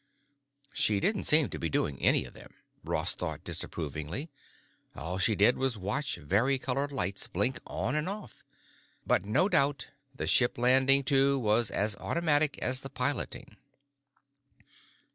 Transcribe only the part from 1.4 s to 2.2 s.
to be doing